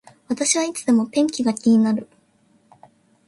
[0.29, 2.07] 私はいつでも天気が気になる